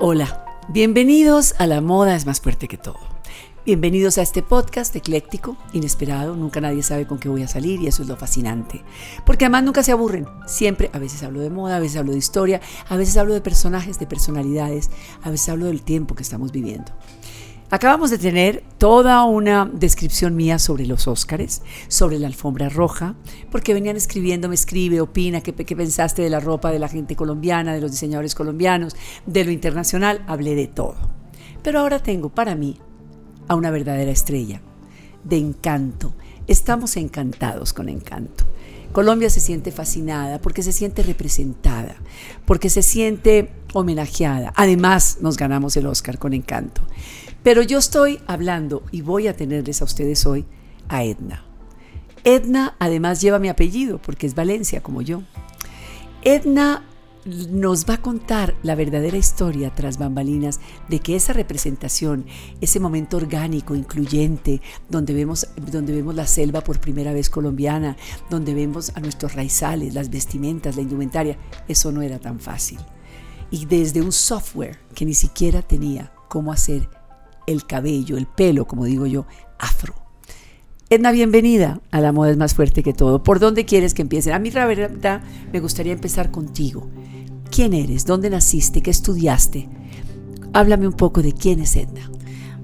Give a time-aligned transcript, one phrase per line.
[0.00, 3.00] Hola, bienvenidos a La Moda es más fuerte que todo.
[3.66, 7.88] Bienvenidos a este podcast ecléctico, inesperado, nunca nadie sabe con qué voy a salir y
[7.88, 8.84] eso es lo fascinante.
[9.26, 12.18] Porque además nunca se aburren, siempre, a veces hablo de moda, a veces hablo de
[12.18, 14.88] historia, a veces hablo de personajes, de personalidades,
[15.24, 16.92] a veces hablo del tiempo que estamos viviendo.
[17.70, 23.14] Acabamos de tener toda una descripción mía sobre los Óscares, sobre la alfombra roja,
[23.50, 27.74] porque venían escribiendo, me escribe, opina, qué, pensaste de la ropa de la gente colombiana,
[27.74, 30.96] de los diseñadores colombianos, de lo internacional, hablé de todo.
[31.62, 32.78] Pero ahora tengo para mí
[33.48, 34.62] a una verdadera estrella,
[35.24, 36.14] de encanto.
[36.46, 38.44] Estamos encantados con encanto.
[38.92, 41.96] Colombia se siente fascinada porque se siente representada,
[42.46, 44.54] porque se siente homenajeada.
[44.56, 46.80] Además, nos ganamos el Oscar con encanto.
[47.48, 50.44] Pero yo estoy hablando y voy a tenerles a ustedes hoy
[50.90, 51.46] a Edna.
[52.22, 55.22] Edna además lleva mi apellido porque es Valencia como yo.
[56.20, 56.84] Edna
[57.24, 62.26] nos va a contar la verdadera historia tras bambalinas de que esa representación,
[62.60, 67.96] ese momento orgánico, incluyente, donde vemos, donde vemos la selva por primera vez colombiana,
[68.28, 72.78] donde vemos a nuestros raizales, las vestimentas, la indumentaria, eso no era tan fácil.
[73.50, 76.97] Y desde un software que ni siquiera tenía cómo hacer
[77.48, 79.26] el cabello, el pelo, como digo yo,
[79.58, 79.94] afro.
[80.90, 83.22] Edna, bienvenida a La Moda es más fuerte que todo.
[83.22, 84.32] ¿Por dónde quieres que empiece?
[84.32, 86.88] A mí, la verdad, me gustaría empezar contigo.
[87.50, 88.04] ¿Quién eres?
[88.04, 88.82] ¿Dónde naciste?
[88.82, 89.68] ¿Qué estudiaste?
[90.52, 92.10] Háblame un poco de quién es Edna.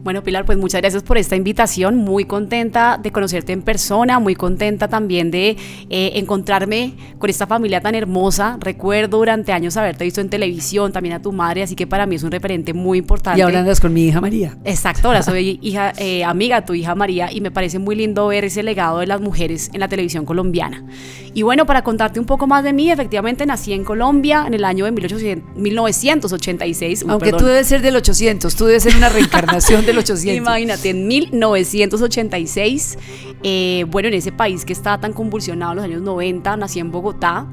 [0.04, 1.96] Bueno, Pilar, pues muchas gracias por esta invitación.
[1.96, 5.56] Muy contenta de conocerte en persona, muy contenta también de
[5.88, 8.58] eh, encontrarme con esta familia tan hermosa.
[8.60, 12.16] Recuerdo durante años haberte visto en televisión, también a tu madre, así que para mí
[12.16, 13.38] es un referente muy importante.
[13.38, 14.58] Y ahora andas con mi hija María.
[14.66, 18.44] Exacto, ahora soy hija, eh, amiga tu hija María y me parece muy lindo ver
[18.44, 20.84] ese legado de las mujeres en la televisión colombiana.
[21.32, 24.66] Y bueno, para contarte un poco más de mí, efectivamente nací en Colombia en el
[24.66, 27.06] año de 1986.
[27.08, 30.36] Aunque tú debes ser del 800, tú debes ser una reencarnación de 800.
[30.36, 32.98] Imagínate, en 1986,
[33.42, 36.90] eh, bueno, en ese país que estaba tan convulsionado en los años 90, nací en
[36.90, 37.46] Bogotá.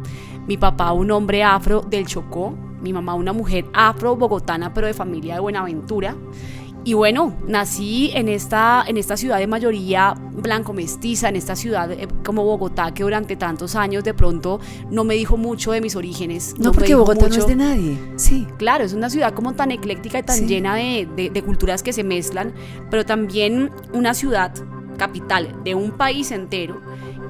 [0.48, 5.36] Mi papá, un hombre afro del Chocó, mi mamá, una mujer afro-bogotana, pero de familia
[5.36, 6.16] de Buenaventura.
[6.84, 11.92] Y bueno, nací en esta, en esta ciudad de mayoría blanco mestiza, en esta ciudad
[11.92, 14.60] eh, como Bogotá, que durante tantos años de pronto
[14.90, 16.56] no me dijo mucho de mis orígenes.
[16.58, 17.98] No, porque Bogotá no es de nadie.
[18.16, 18.48] Sí.
[18.58, 22.04] Claro, es una ciudad como tan ecléctica y tan llena de, de culturas que se
[22.04, 22.54] mezclan,
[22.90, 24.52] pero también una ciudad
[24.98, 26.82] capital de un país entero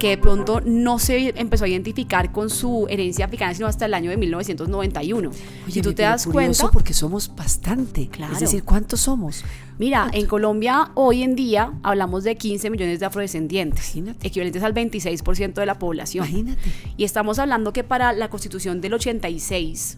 [0.01, 3.93] que de pronto no se empezó a identificar con su herencia africana sino hasta el
[3.93, 5.29] año de 1991.
[5.29, 8.33] Oye, si tú te das cuenta, porque somos bastante, claro.
[8.33, 9.45] Es decir, ¿cuántos somos?
[9.77, 15.53] Mira, en Colombia hoy en día hablamos de 15 millones de afrodescendientes, equivalentes al 26%
[15.53, 16.25] de la población.
[16.25, 16.59] Imagínate.
[16.97, 19.97] Y estamos hablando que para la Constitución del 86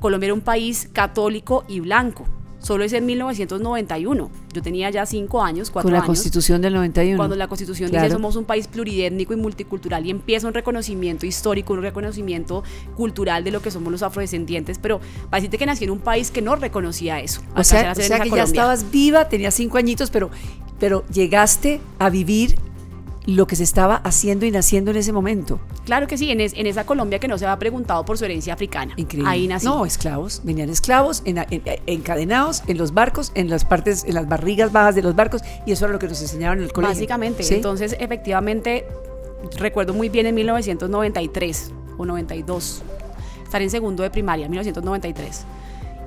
[0.00, 2.26] Colombia era un país católico y blanco
[2.66, 4.30] solo es en 1991.
[4.52, 6.00] Yo tenía ya cinco años, cuatro años.
[6.00, 7.16] Con la Constitución del 91.
[7.16, 11.74] Cuando la Constitución dice somos un país pluridétnico y multicultural y empieza un reconocimiento histórico,
[11.74, 12.64] un reconocimiento
[12.96, 15.00] cultural de lo que somos los afrodescendientes, pero
[15.30, 17.40] para decirte que nací en un país que no reconocía eso.
[17.54, 20.30] O sea, o sea que ya estabas viva, tenías cinco añitos, pero,
[20.80, 22.56] pero llegaste a vivir
[23.26, 25.58] lo que se estaba haciendo y naciendo en ese momento.
[25.84, 28.94] Claro que sí, en, esa Colombia que no se había preguntado por su herencia africana.
[28.96, 29.28] Increíble.
[29.30, 29.70] Ahí nació.
[29.70, 34.94] No, esclavos, venían esclavos encadenados en los barcos, en las partes, en las barrigas bajas
[34.94, 36.94] de los barcos, y eso era lo que nos enseñaban en el colegio.
[36.94, 38.86] Básicamente, entonces efectivamente,
[39.58, 42.82] recuerdo muy bien en 1993 o 92,
[43.42, 45.46] estar en segundo de primaria, 1993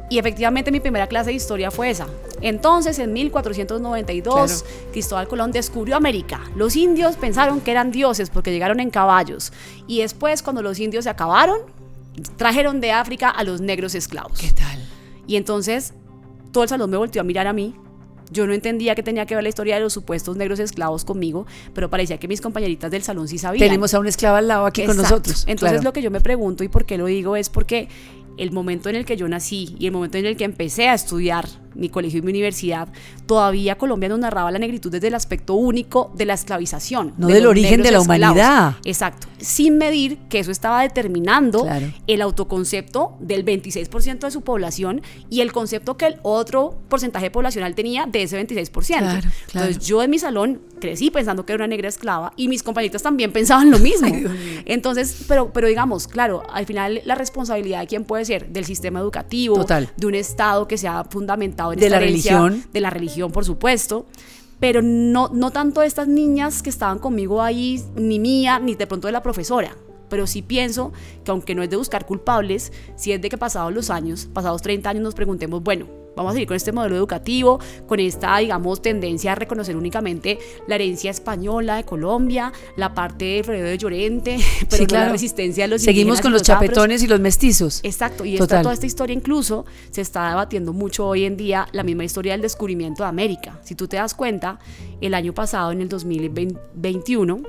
[0.10, 2.08] y efectivamente mi primera clase de historia fue esa.
[2.42, 6.42] Entonces, en 1492, Cristóbal Colón descubrió América.
[6.56, 9.54] Los indios pensaron que eran dioses porque llegaron en caballos.
[9.88, 11.60] Y después, cuando los indios se acabaron,
[12.38, 14.40] trajeron de África a los negros esclavos.
[14.40, 14.80] ¿Qué tal?
[15.28, 15.94] Y entonces,
[16.52, 17.76] todo el salón me volteó a mirar a mí.
[18.32, 21.48] Yo no entendía que tenía que ver la historia de los supuestos negros esclavos conmigo,
[21.74, 23.68] pero parecía que mis compañeritas del salón sí sabían.
[23.68, 25.46] Tenemos a un esclavo al lado aquí con nosotros.
[25.48, 27.90] Entonces lo que yo me pregunto y por qué lo digo es porque
[28.38, 30.94] el momento en el que yo nací y el momento en el que empecé a
[30.94, 32.88] estudiar mi colegio y mi universidad,
[33.26, 37.14] todavía Colombia nos narraba la negritud desde el aspecto único de la esclavización.
[37.18, 38.78] No del origen de la humanidad.
[38.84, 39.28] Exacto.
[39.40, 41.68] Sin medir que eso estaba determinando
[42.08, 47.76] el autoconcepto del 26% de su población y el concepto que el otro porcentaje poblacional
[47.76, 49.22] tenía de ese 26%.
[49.54, 53.04] Entonces yo en mi salón crecí pensando que era una negra esclava y mis compañeritas
[53.04, 54.08] también pensaban lo mismo.
[54.66, 59.00] Entonces, pero, pero digamos, claro, al final la responsabilidad de quién puede ser del sistema
[59.00, 61.04] educativo, de un Estado que sea
[61.68, 62.64] de la religión.
[62.72, 64.06] De la religión, por supuesto.
[64.60, 68.88] Pero no, no tanto de estas niñas que estaban conmigo ahí, ni mía, ni de
[68.88, 69.76] pronto de la profesora.
[70.10, 70.92] pero sí pienso
[71.24, 74.62] que aunque no es de buscar culpables, sí es de que pasados los años, pasados
[74.64, 75.86] 30 años nos preguntemos, bueno,
[76.20, 80.76] vamos a seguir con este modelo educativo, con esta, digamos, tendencia a reconocer únicamente la
[80.76, 84.38] herencia española de Colombia, la parte de Fredo de Llorente,
[84.70, 87.80] pero no la resistencia de los Seguimos con los, chapetones y los mestizos.
[87.84, 91.84] Exacto, y esta, toda esta historia incluso se está debatiendo mucho hoy en día la
[91.84, 93.60] misma historia del descubrimiento de América.
[93.64, 94.60] Si tú te das cuenta,
[95.02, 97.42] el año pasado, en el 2021,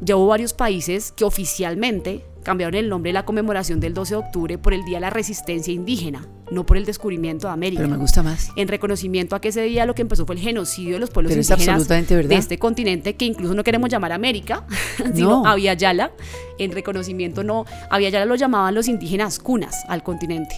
[0.00, 4.20] ya hubo varios países que oficialmente cambiaron el nombre de la conmemoración del 12 de
[4.20, 7.82] octubre por el Día de la Resistencia Indígena no por el descubrimiento de América.
[7.82, 8.50] Pero me gusta más.
[8.56, 11.32] En reconocimiento a que ese día lo que empezó fue el genocidio de los pueblos
[11.32, 14.66] indígenas de este continente, que incluso no queremos llamar América,
[15.14, 15.46] sino no.
[16.58, 20.56] En reconocimiento no, Yala lo llamaban los indígenas cunas al continente.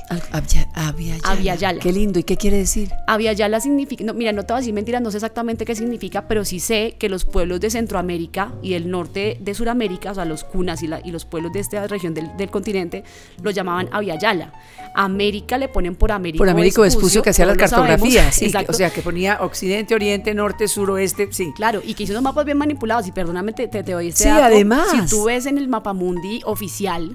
[1.24, 1.80] Abya, Yala.
[1.80, 2.90] Qué lindo, ¿y qué quiere decir?
[3.36, 6.28] Yala significa, no, mira, no te voy a decir mentiras, no sé exactamente qué significa,
[6.28, 10.24] pero sí sé que los pueblos de Centroamérica y el norte de Sudamérica, o sea,
[10.24, 13.04] los cunas y, y los pueblos de esta región del, del continente,
[13.42, 13.88] lo llamaban
[14.20, 14.52] Yala.
[14.94, 16.42] América le ponen por Américo.
[16.42, 20.68] Por Américo Vespucio, que hacía las cartografías, sí, o sea, que ponía occidente, oriente, norte,
[20.68, 21.52] sur, oeste, sí.
[21.54, 24.28] Claro, y que hizo unos mapas bien manipulados, y perdóname, te, te, doy este Sí,
[24.30, 24.88] además.
[24.90, 27.14] Si tú ves en el mapa mundi oficial,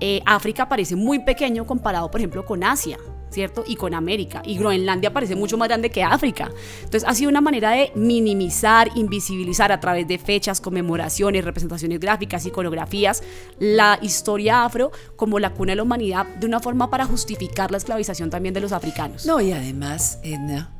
[0.00, 2.98] eh, África parece muy pequeño comparado, por ejemplo, con Asia.
[3.30, 3.64] ¿cierto?
[3.66, 4.42] Y con América.
[4.46, 6.50] Y Groenlandia parece mucho más grande que África.
[6.78, 12.46] Entonces ha sido una manera de minimizar, invisibilizar a través de fechas, conmemoraciones, representaciones gráficas,
[12.46, 13.22] iconografías,
[13.58, 17.76] la historia afro como la cuna de la humanidad de una forma para justificar la
[17.76, 19.26] esclavización también de los africanos.
[19.26, 20.72] No, y además, Edna,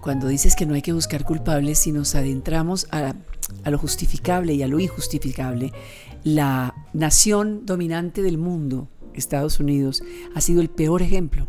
[0.00, 3.14] cuando dices que no hay que buscar culpables, si nos adentramos a,
[3.64, 5.72] a lo justificable y a lo injustificable,
[6.26, 10.02] la nación dominante del mundo, Estados Unidos,
[10.34, 11.46] ha sido el peor ejemplo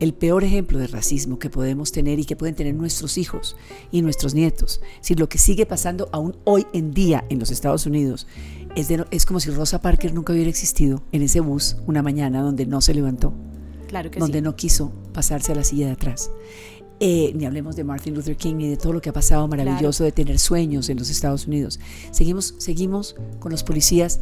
[0.00, 3.56] el peor ejemplo de racismo que podemos tener y que pueden tener nuestros hijos
[3.92, 4.80] y nuestros nietos.
[5.00, 8.26] Si lo que sigue pasando aún hoy en día en los Estados Unidos
[8.74, 12.66] es, es como si Rosa Parker nunca hubiera existido en ese bus una mañana donde
[12.66, 13.32] no se levantó,
[13.86, 16.30] claro que donde no quiso pasarse a la silla de atrás.
[17.00, 20.04] Eh, ni hablemos de Martin Luther King ni de todo lo que ha pasado maravilloso
[20.04, 21.80] de tener sueños en los Estados Unidos.
[22.12, 24.20] Seguimos, seguimos con los policías,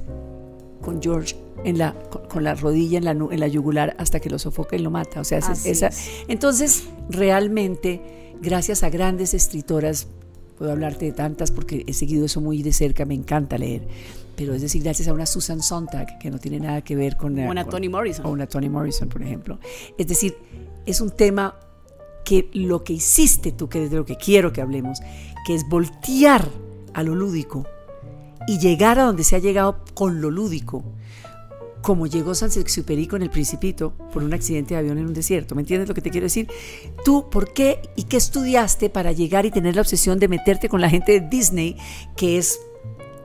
[0.81, 1.95] con George en la,
[2.29, 5.21] con, la rodilla en la, en la yugular hasta que lo sofoca y lo mata.
[5.21, 5.91] O sea, esa,
[6.29, 10.09] entonces realmente, gracias a grandes escritoras,
[10.59, 13.87] puedo hablarte de tantas porque he seguido eso muy de cerca, me encanta leer,
[14.37, 17.39] pero es decir, gracias a una Susan Sontag, que no tiene nada que ver con...
[17.39, 18.27] Una Toni Morrison.
[18.27, 19.59] O una Toni Morrison, por ejemplo.
[19.99, 20.37] Es decir,
[20.87, 21.55] es un tema
[22.25, 25.01] que lo que hiciste tú, que es de lo que quiero que hablemos,
[25.47, 26.49] que es voltear
[26.95, 27.67] a lo lúdico
[28.47, 30.85] y llegar a donde se ha llegado con lo lúdico
[31.83, 35.55] como llegó Saint-Exupéry con el Principito por un accidente de avión en un desierto.
[35.55, 36.49] ¿Me entiendes lo que te quiero decir?
[37.05, 40.81] Tú, ¿por qué y qué estudiaste para llegar y tener la obsesión de meterte con
[40.81, 41.77] la gente de Disney,
[42.17, 42.59] que es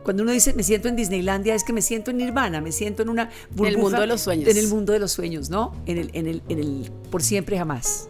[0.03, 3.01] cuando uno dice me siento en Disneylandia es que me siento en Nirvana, me siento
[3.01, 4.49] en una burbuja, en el mundo de los sueños.
[4.49, 5.73] En el mundo de los sueños, ¿no?
[5.85, 8.09] En el, en el, en el por siempre jamás.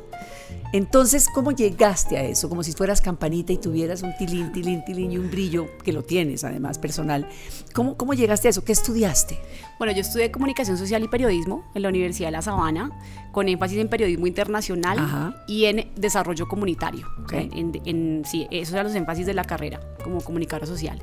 [0.74, 2.50] Entonces, ¿cómo llegaste a eso?
[2.50, 6.04] Como si fueras campanita y tuvieras un tilín, tilín, tilín y un brillo, que lo
[6.04, 7.28] tienes además personal.
[7.74, 8.66] ¿Cómo, cómo llegaste a eso?
[8.66, 9.40] ¿Qué estudiaste?
[9.78, 12.92] Bueno, yo estudié comunicación social y periodismo en la Universidad de La Sabana,
[13.32, 17.08] con énfasis en periodismo internacional y en desarrollo comunitario.
[17.32, 21.00] En, sí, esos eran los énfasis de la carrera como comunicadora social.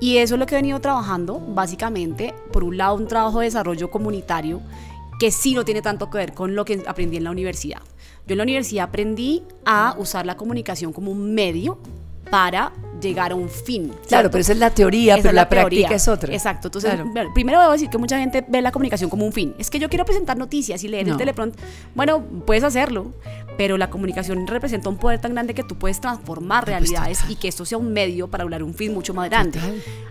[0.00, 3.46] Y eso es lo que he venido trabajando, básicamente, por un lado, un trabajo de
[3.46, 4.62] desarrollo comunitario
[5.18, 7.80] que sí no tiene tanto que ver con lo que aprendí en la universidad.
[8.26, 11.78] Yo en la universidad aprendí a usar la comunicación como un medio
[12.30, 12.72] para
[13.04, 13.92] llegar a un fin.
[14.08, 16.32] Claro, pero esa es la teoría, pero la, práctica es otra.
[16.32, 16.68] Exacto.
[16.68, 16.92] Entonces,
[17.34, 19.54] primero debo decir que mucha gente ve la comunicación como un fin.
[19.58, 21.62] Es que yo quiero presentar noticias y leer el teleprompter.
[21.94, 23.12] Bueno, puedes hacerlo,
[23.56, 27.36] pero la comunicación representa un poder tan grande que tú puedes transformar pues realidades y
[27.36, 29.60] que esto sea un medio para hablar un fin mucho más grande.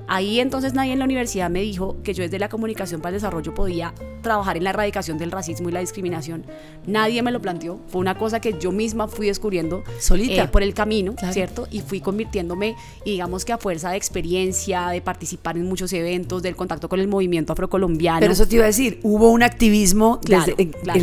[0.08, 3.22] Ahí entonces nadie en la universidad me dijo que yo desde la comunicación para el
[3.22, 6.46] desarrollo podía trabajar en la erradicación del racismo y la discriminación.
[6.86, 7.80] Nadie me lo planteó.
[7.88, 10.44] Fue una cosa que yo misma fui descubriendo Solita.
[10.44, 11.68] Eh, por el camino, ¿cierto?
[11.72, 16.42] Y fui convirtiéndome, y digamos que a fuerza de experiencia, de participar en muchos eventos,
[16.44, 18.20] del contacto con el movimiento afrocolombiano.
[18.20, 20.56] Pero eso te iba a decir, hubo un activismo desde,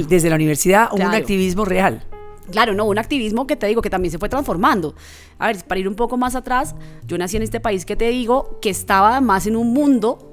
[0.08, 2.04] desde la universidad, hubo un activismo real.
[2.50, 4.94] Claro, no, un activismo que te digo que también se fue transformando.
[5.38, 6.75] A ver, para ir un poco más atrás,
[7.06, 10.30] yo nací en este país que te digo que estaba más en un mundo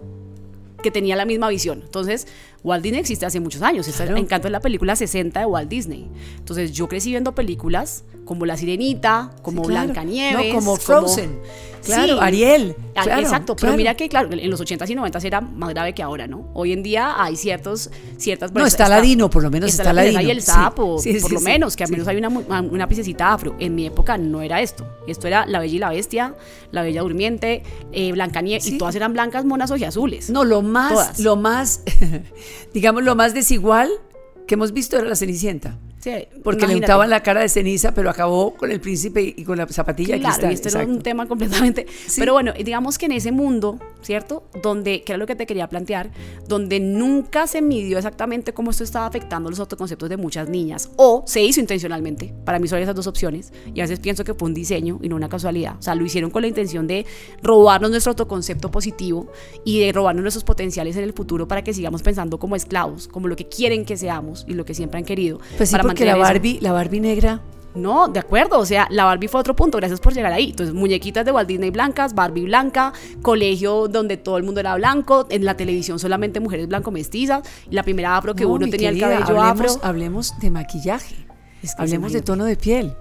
[0.81, 1.81] que tenía la misma visión.
[1.83, 2.27] Entonces,
[2.67, 3.87] Walt Disney existe hace muchos años.
[3.87, 6.07] Está en encanto de la película 60 de Walt Disney.
[6.37, 11.39] Entonces, yo crecí viendo películas como La Sirenita, como Blancanieves, como Frozen.
[11.85, 12.19] Claro, Sí.
[12.21, 12.75] Ariel.
[12.95, 13.77] Ah, claro, Exacto, pero claro.
[13.77, 16.49] mira que, claro, en los 80s y 90s era más grave que ahora, ¿no?
[16.53, 18.51] Hoy en día hay ciertos, ciertas...
[18.51, 20.21] No, está Ladino, por lo menos está la Ladino.
[20.21, 21.93] y el Sí, sapo, sí, por sí, lo sí, menos, que al sí.
[21.93, 23.55] menos hay una, una princesita afro.
[23.59, 24.85] En mi época no era esto.
[25.07, 26.35] Esto era La Bella y la Bestia,
[26.71, 28.75] La Bella Durmiente, eh, Blancanieves, Sí.
[28.75, 30.29] y todas eran blancas, monas azules.
[30.29, 31.19] No, lo más, Todas.
[31.19, 31.83] lo más,
[32.73, 33.89] digamos, lo más desigual
[34.47, 35.77] que hemos visto era la Cenicienta.
[35.99, 36.11] Sí,
[36.43, 39.67] Porque le untaban la cara de ceniza, pero acabó con el príncipe y con la
[39.67, 40.19] zapatilla.
[40.19, 41.87] Claro, y este era un tema completamente.
[42.07, 42.19] Sí.
[42.19, 44.43] Pero bueno, digamos que en ese mundo, ¿cierto?
[44.61, 46.11] Donde, que era lo que te quería plantear,
[46.47, 51.23] donde nunca se midió exactamente cómo esto estaba afectando los autoconceptos de muchas niñas, o
[51.25, 52.33] se hizo intencionalmente.
[52.45, 53.51] Para mí son esas dos opciones.
[53.73, 55.77] Y a veces pienso que fue un diseño y no una casualidad.
[55.79, 57.05] O sea, lo hicieron con la intención de
[57.41, 59.31] robarnos nuestro autoconcepto positivo
[59.65, 63.27] y de robarnos nuestros potenciales en el futuro para que sigamos pensando como esclavos, como
[63.27, 65.39] lo que quieren que seamos y lo que siempre han querido.
[65.57, 66.21] Pues sí, para porque la eso.
[66.21, 67.41] Barbie, la Barbie negra,
[67.75, 70.49] No, de acuerdo, o sea, la Barbie fue otro punto, gracias por llegar ahí.
[70.49, 72.91] Entonces, muñequitas de Walt Disney blancas, Barbie blanca,
[73.21, 77.83] colegio donde todo el mundo era blanco, en la televisión solamente mujeres blanco mestizas, la
[77.83, 79.87] primera afro que No, uno tenía querida, el cabello hablemos, afro.
[79.87, 81.15] Hablemos de maquillaje.
[81.61, 82.93] Es que hablemos de tono de piel.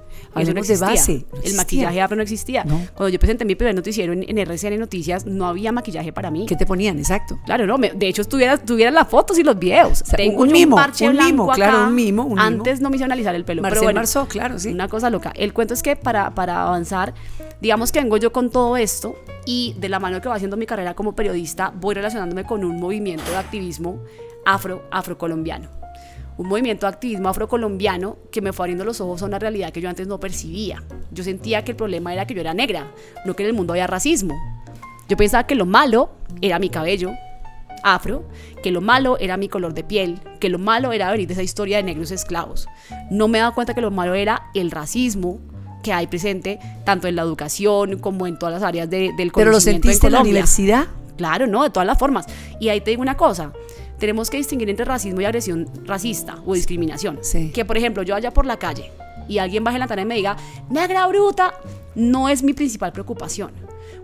[0.42, 0.86] Eso no de existía.
[0.86, 1.26] base.
[1.32, 2.64] No el maquillaje afro no existía.
[2.64, 2.80] No.
[2.94, 6.46] Cuando yo presenté mi primer noticiero en, en RCN Noticias, no había maquillaje para mí.
[6.46, 6.98] ¿Qué te ponían?
[6.98, 7.38] Exacto.
[7.46, 9.98] Claro, no, me- de hecho tuvieras tuviera las fotos y los videos.
[10.04, 12.40] sea, Tengo un mimo, parche un mimo, claro, un mimo, un mimo.
[12.42, 13.62] Antes no me hizo analizar el pelo.
[13.62, 14.68] Marcel pero bueno, Marceau, claro, sí.
[14.70, 15.32] Una cosa loca.
[15.36, 17.14] El cuento es que para, para avanzar,
[17.60, 19.14] digamos que vengo yo con todo esto
[19.44, 22.78] y de la mano que va haciendo mi carrera como periodista, voy relacionándome con un
[22.80, 24.00] movimiento de activismo
[24.44, 25.68] afro, afrocolombiano.
[26.38, 29.80] Un movimiento de activismo afrocolombiano que me fue abriendo los ojos a una realidad que
[29.80, 30.82] yo antes no percibía.
[31.10, 32.92] Yo sentía que el problema era que yo era negra,
[33.24, 34.34] no que en el mundo había racismo.
[35.08, 36.10] Yo pensaba que lo malo
[36.42, 37.10] era mi cabello
[37.82, 38.24] afro,
[38.62, 41.42] que lo malo era mi color de piel, que lo malo era venir de esa
[41.42, 42.66] historia de negros esclavos.
[43.10, 45.38] No me he dado cuenta que lo malo era el racismo
[45.84, 49.50] que hay presente tanto en la educación como en todas las áreas de- del Pero
[49.50, 50.30] lo conocimiento sentiste en la Colombia.
[50.32, 50.86] universidad.
[51.16, 52.26] Claro, no, de todas las formas.
[52.60, 53.52] Y ahí te digo una cosa.
[53.98, 57.18] Tenemos que distinguir entre racismo y agresión racista o discriminación.
[57.22, 57.50] Sí.
[57.52, 58.92] Que, por ejemplo, yo vaya por la calle
[59.28, 60.36] y alguien baje la tarea y me diga,
[60.70, 61.54] negra bruta,
[61.96, 63.50] no es mi principal preocupación.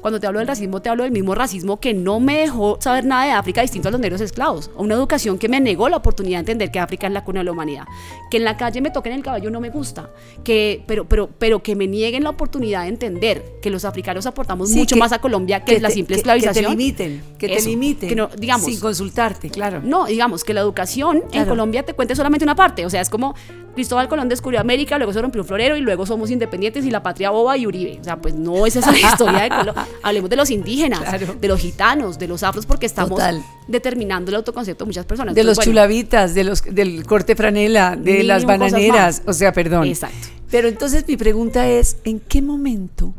[0.01, 3.05] Cuando te hablo del racismo, te hablo del mismo racismo que no me dejó saber
[3.05, 4.69] nada de África distinto a los negros esclavos.
[4.75, 7.41] O una educación que me negó la oportunidad de entender que África es la cuna
[7.41, 7.85] de la humanidad.
[8.29, 10.11] Que en la calle me toquen el cabello no me gusta.
[10.43, 14.71] Que, pero, pero, pero que me nieguen la oportunidad de entender que los africanos aportamos
[14.71, 16.65] Sí, mucho que- más a Colombia que, la te- simple que- esclavización.
[16.65, 18.17] Que te limiten, que te limiten.
[18.17, 19.81] no- digamos, Sin consultarte, claro.
[19.85, 21.47] no, digamos que la educación en.
[21.47, 22.87] Colombia te cuente solamente una parte.
[22.87, 23.35] O sea, es como
[23.75, 27.03] Cristóbal Colón descubrió América, luego se rompió un florero y luego somos independientes y la
[27.03, 27.82] patria boba y Uribe.
[28.01, 29.87] O sea, pues no es esa la historia de Colombia.
[30.03, 31.35] Hablemos de los indígenas, Claro.
[31.41, 33.43] de los gitanos, de los afros, porque estamos Total.
[33.69, 35.35] determinando el autoconcepto de muchas personas.
[35.35, 39.23] De los bueno, chulavitas, de los, del corte franela, de las bananeras.
[39.27, 39.87] O sea, perdón.
[39.87, 40.29] Exacto.
[40.51, 43.15] Pero entonces mi pregunta es, ¿en qué momento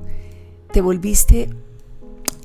[0.71, 1.49] te volviste,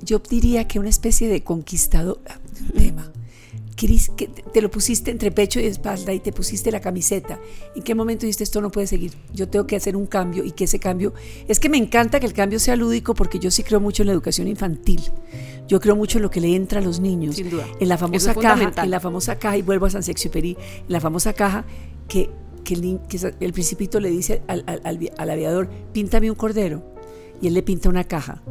[0.03, 3.11] yo diría que una especie de conquistador, ah, un tema,
[3.79, 7.39] Cris, que te lo pusiste entre pecho y espalda y te pusiste la camiseta.
[7.77, 9.13] ¿En qué momento dijiste esto no puede seguir?
[9.33, 11.15] Yo tengo que hacer un cambio y que ese cambio,
[11.47, 14.09] es que me encanta que el cambio sea lúdico porque yo sí creo mucho en
[14.09, 15.01] la educación infantil.
[15.69, 17.37] Yo creo mucho en lo que le entra a los niños.
[17.37, 17.67] Sin duda.
[17.79, 21.01] En la famosa caja, en la famosa caja, y vuelvo a San Exupéry, en la
[21.01, 21.65] famosa caja
[22.09, 22.31] que,
[22.65, 26.83] que, el, que el principito le dice al, al- al aviador, píntame un cordero.
[27.41, 28.43] Y él le pinta una caja.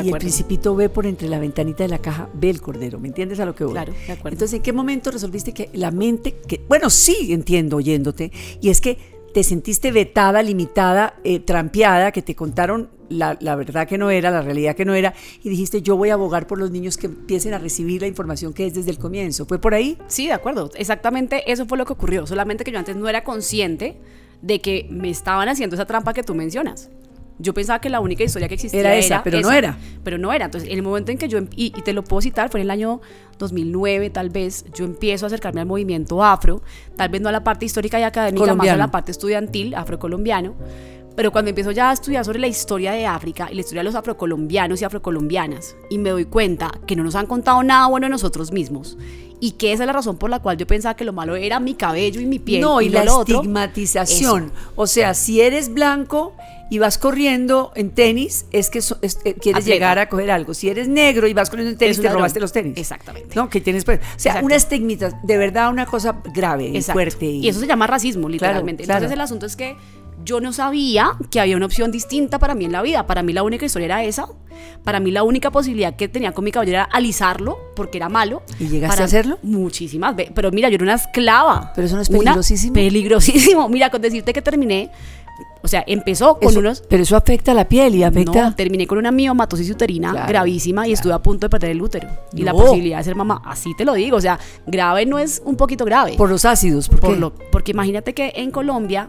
[0.00, 2.98] De y el principito ve por entre la ventanita de la caja, ve el cordero.
[2.98, 3.74] ¿Me entiendes a lo que voy?
[3.74, 4.34] Claro, de acuerdo.
[4.34, 8.80] Entonces, ¿en qué momento resolviste que la mente, que bueno, sí entiendo oyéndote, y es
[8.80, 8.98] que
[9.32, 14.30] te sentiste vetada, limitada, eh, trampeada, que te contaron la, la verdad que no era,
[14.30, 17.06] la realidad que no era, y dijiste, yo voy a abogar por los niños que
[17.06, 19.44] empiecen a recibir la información que es desde el comienzo.
[19.44, 19.98] ¿Fue por ahí?
[20.06, 20.70] Sí, de acuerdo.
[20.76, 22.26] Exactamente eso fue lo que ocurrió.
[22.26, 23.96] Solamente que yo antes no era consciente
[24.40, 26.90] de que me estaban haciendo esa trampa que tú mencionas.
[27.38, 29.76] Yo pensaba que la única historia que existía Era esa, pero no era.
[30.04, 30.44] Pero no era.
[30.44, 32.60] Entonces, en el momento en que yo, em- y, y te lo puedo citar, fue
[32.60, 33.00] en el año
[33.38, 36.62] 2009 tal vez, yo empiezo a acercarme al movimiento afro,
[36.96, 38.78] tal vez no a la parte histórica y académica, más a Colombiano.
[38.78, 40.54] la parte estudiantil, afrocolombiano.
[41.16, 43.84] Pero cuando empiezo ya a estudiar sobre la historia de África y la historia de
[43.84, 48.06] los afrocolombianos y afrocolombianas, y me doy cuenta que no nos han contado nada bueno
[48.06, 48.98] de nosotros mismos,
[49.38, 51.60] y que esa es la razón por la cual yo pensaba que lo malo era
[51.60, 52.62] mi cabello y mi piel.
[52.62, 54.50] no, y, no la lo otro, estigmatización.
[54.74, 56.34] O sea, si eres blanco
[56.70, 59.74] y vas corriendo en tenis, es que so- es- eh, quieres Atleta.
[59.74, 60.54] llegar a coger algo.
[60.54, 62.74] Si eres negro y vas corriendo en tenis, te robaste los tenis.
[62.76, 63.34] Exactamente.
[63.36, 64.46] No, que tienes pues, o sea, Exacto.
[64.46, 67.26] una estigmatización, de verdad una cosa grave y fuerte.
[67.26, 68.84] Y eso se llama racismo, literalmente.
[68.84, 68.98] claro.
[68.98, 69.76] Entonces el asunto es que
[70.24, 73.06] yo no sabía que había una opción distinta para mí en la vida.
[73.06, 74.26] Para mí la única historia era esa.
[74.82, 78.42] Para mí la única posibilidad que tenía con mi cabello era alisarlo, porque era malo.
[78.58, 79.38] ¿Y llegaste Para- a hacerlo?
[79.42, 80.32] Muchísimas veces.
[80.34, 81.72] Pero mira, yo era una esclava.
[81.74, 82.72] Pero eso no es Una- peligrosísimo.
[82.72, 83.68] peligrosísimo.
[83.68, 84.90] Mira, con decirte que terminé
[85.64, 86.82] O sea, empezó con Eso- unos...
[86.90, 88.50] Pero eso afecta a la piel y afecta...
[88.50, 91.80] No, terminé con una miomatosis uterina Claro, gravísima y estuve a punto de perder el
[91.80, 92.06] útero.
[92.34, 92.58] Y la No.
[92.58, 94.18] posibilidad de ser mamá, así te lo digo.
[94.18, 96.14] O sea, grave no es un poquito grave.
[96.18, 97.20] por los ácidos, ¿por, Por qué?
[97.20, 99.08] lo- porque imagínate que en Colombia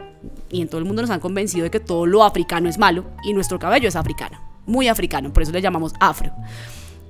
[0.50, 3.04] y en todo el mundo nos han convencido de que todo lo africano es malo
[3.26, 6.32] y nuestro cabello es africano, muy africano, por eso le llamamos afro.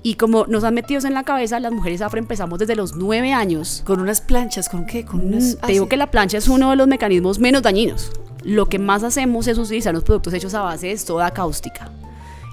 [0.01, 3.31] Y como nos han metido en la cabeza, las mujeres afro empezamos desde los nueve
[3.33, 3.81] años.
[3.85, 5.03] Con unas planchas, ¿con qué?
[5.05, 5.55] Con unas...
[5.61, 8.11] Mm, Te digo que la plancha es uno de los mecanismos menos dañinos.
[8.45, 11.89] Lo que más hacemos es utilizar los productos hechos a base de soda cáustica.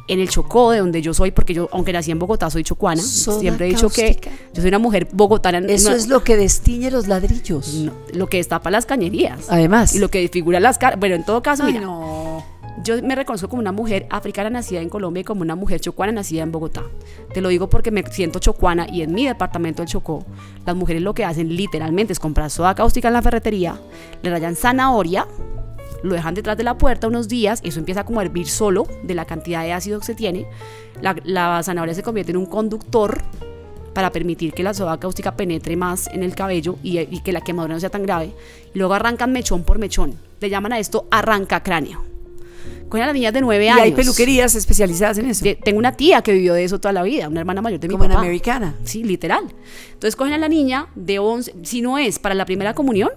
[0.09, 3.01] En el Chocó, de donde yo soy, porque yo, aunque nací en Bogotá, soy chocuana,
[3.01, 4.31] Soda siempre he dicho cáustica.
[4.31, 5.59] que yo soy una mujer bogotana.
[5.69, 7.73] Eso es lo que destiñe los ladrillos.
[7.75, 9.47] no, lo que destapa las cañerías.
[9.49, 9.95] Además.
[9.95, 10.99] Y lo que desfigura las caras.
[10.99, 12.45] Bueno, en todo caso, Ay, mira, no.
[12.83, 16.13] yo me reconozco como una mujer africana nacida en Colombia y como una mujer chocuana
[16.13, 16.83] nacida en Bogotá.
[17.33, 20.25] Te lo digo porque me siento chocuana y en mi departamento del Chocó,
[20.67, 23.79] las mujeres lo que hacen literalmente es comprar soda cáustica en la ferretería,
[24.23, 25.29] le rayan zanahoria,
[26.03, 29.15] lo dejan detrás de la puerta unos días, eso empieza como a hervir solo de
[29.15, 30.47] la cantidad de ácido que se tiene,
[31.01, 33.23] la, la zanahoria se convierte en un conductor
[33.95, 37.43] para permitir que la soda cáustica penetre más en el cabello y, y que la
[37.43, 38.33] quemadura no sea tan grave.
[38.75, 40.15] Y luego arrancan mechón por mechón.
[40.41, 42.03] Le llaman a esto arranca cráneo.
[42.89, 43.83] Cogen a las niñas de 9 Y años.
[43.83, 45.45] hay peluquerías especializadas en eso.
[45.63, 47.93] Tengo una tía que vivió de eso toda la vida, una hermana mayor de mi
[47.93, 48.23] como en papá.
[48.23, 48.75] americana.
[48.85, 49.45] Sí, literal.
[49.93, 53.11] Entonces cogen a la niña de 11, si no es para la primera comunión,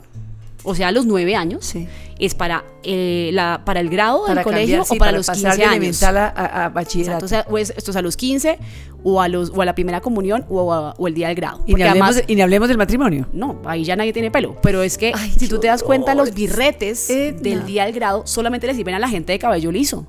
[0.66, 1.88] o sea, a los 9 años, Sí.
[2.20, 5.28] es para, eh, la, para el grado Para del colegio cambiar, sí, o para, los
[5.28, 5.76] pasar 15 de años.
[6.02, 7.26] elemental a, a- a bachillerato.
[7.26, 8.58] Exacto, o sea, o es- esto es a los 15
[9.04, 11.62] o a, los, o a la primera comunión o, a- o el día del grado.
[11.66, 13.28] y, ni hablemos, además, de- y ni hablemos del matrimonio.
[13.34, 14.58] no, ahí ya nadie tiene pelo.
[14.62, 17.40] Pero es que Ay, si tú te das cuenta, los birretes Edna.
[17.42, 20.08] del día del grado solamente le sirven a la gente de cabello liso.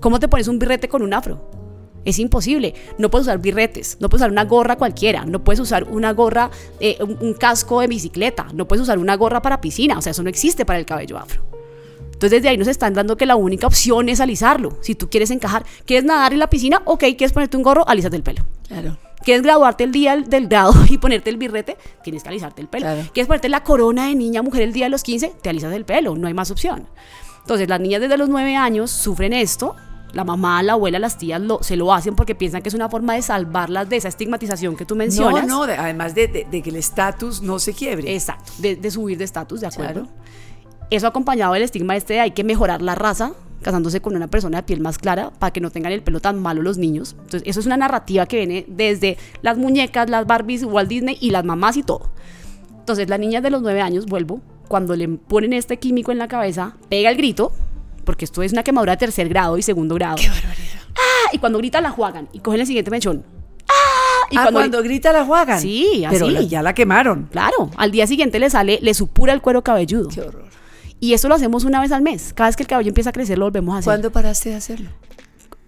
[0.00, 1.48] ¿Cómo te pones un birrete con un afro?
[2.04, 2.74] Es imposible.
[2.98, 6.50] No puedes usar birretes, no puedes usar una gorra cualquiera, no puedes usar una gorra,
[6.80, 9.98] eh, un, un casco de bicicleta, no puedes usar una gorra para piscina.
[9.98, 11.42] O sea, eso no existe para el cabello afro.
[12.04, 14.78] Entonces desde ahí nos están dando que la única opción es alisarlo.
[14.82, 16.80] Si tú quieres encajar, ¿quieres nadar en la piscina?
[16.84, 17.86] Ok, ¿quieres ponerte un gorro?
[17.88, 18.44] Alízate el pelo.
[18.68, 18.96] Claro.
[19.24, 21.76] ¿Quieres graduarte el día del- del grado y ponerte el birrete?
[22.02, 22.84] Tienes que alisarte el pelo.
[22.86, 23.02] Claro.
[23.12, 25.32] ¿Quieres ponerte la corona de niña mujer el día de los 15?
[25.42, 26.86] Te alisas el pelo, no hay más opción.
[27.40, 29.74] Entonces, las niñas desde los 9 años sufren esto.
[30.14, 32.88] La mamá, la abuela, las tías lo- se lo hacen porque piensan que es una
[32.88, 35.46] forma de salvarlas de esa estigmatización que tú mencionas.
[35.46, 38.14] No, no, de- además de, de- de que el estatus no se quiebre.
[38.14, 40.02] Exacto, de, subir de estatus, de acuerdo.
[40.04, 40.08] Claro.
[40.90, 44.58] Eso acompañado del estigma este de hay que mejorar la raza, casándose con una persona
[44.58, 47.12] de piel más clara para que no tengan el pelo tan malo los niños.
[47.18, 51.30] Entonces, eso es una narrativa que viene desde las muñecas, las Barbies, Walt Disney y
[51.30, 52.10] las mamás y todo.
[52.78, 56.28] Entonces, las niñas de los nueve años, vuelvo, cuando le ponen este químico en la
[56.28, 57.52] cabeza, pega el grito,
[58.04, 60.16] porque esto es una quemadura de tercer grado y segundo grado.
[60.16, 60.80] ¡Qué barbaridad!
[60.96, 61.30] ¡Ah!
[61.32, 63.24] Y cuando grita la juegan y cogen el siguiente mechón.
[63.68, 64.26] ¡Ah!
[64.30, 65.60] Y ah, cuando, grita la juegan.
[65.60, 66.34] Sí, Pero así.
[66.34, 67.28] la- ya la quemaron.
[67.30, 70.08] Claro, al día siguiente le sale, le supura el cuero cabelludo.
[70.08, 70.48] Qué horror.
[71.00, 72.32] Y eso lo hacemos una vez al mes.
[72.34, 73.84] Cada vez que el cabello empieza a crecer, lo volvemos a hacer.
[73.90, 74.90] ¿Cuándo paraste de hacerlo?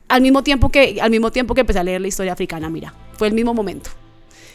[0.08, 2.94] Al mismo tiempo que, al mismo tiempo que empecé a leer la historia africana, mira,
[3.14, 3.90] fue el mismo momento.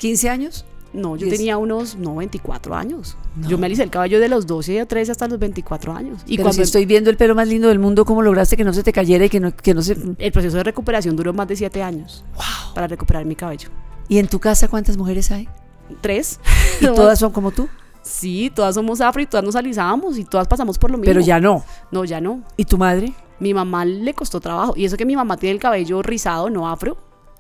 [0.02, 0.66] ¿15 años?
[0.94, 3.16] No, yo tenía unos, no, 24 años.
[3.36, 3.50] No.
[3.50, 6.22] Yo me alisé el cabello de los 12 o 13 hasta los 24 años.
[6.26, 8.64] Y Pero cuando si estoy viendo el pelo más lindo del mundo, ¿cómo lograste que
[8.64, 9.96] no se te cayera y que no, que no se...
[10.18, 12.26] el proceso de recuperación duró más de 7 años
[12.76, 13.70] para recuperar mi cabello.
[14.10, 15.48] ¿Y en tu casa cuántas mujeres hay?
[16.02, 16.40] ¿Tres?
[16.82, 17.70] ¿Y todas son como tú?
[18.02, 21.10] Sí, todas somos afro y todas nos alisábamos y todas pasamos por lo mismo.
[21.10, 21.64] Pero ya no.
[21.92, 22.42] No, ya no.
[22.58, 23.14] ¿Y tu madre?
[23.40, 24.74] Mi mamá le costó trabajo.
[24.76, 26.98] Y eso que mi mamá tiene el cabello rizado, no afro.